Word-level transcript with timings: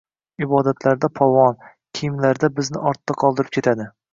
Ibodatlarida 0.45 1.09
polvon, 1.19 1.59
kiyimlarida 1.99 2.51
bizni 2.59 2.83
ortda 2.93 3.21
qoldirib 3.25 3.57
ketadi. 3.61 3.91